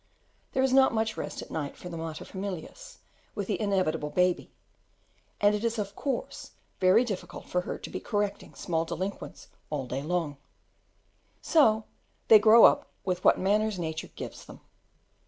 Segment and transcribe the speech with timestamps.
[0.53, 2.97] There is not much rest at night for the mater familias
[3.35, 4.51] with the inevitable baby,
[5.39, 9.85] and it is of course very difficult for her to be correcting small delinquents all
[9.85, 10.37] day long;
[11.39, 11.83] so
[12.29, 14.61] they grow up with what manners nature gives them.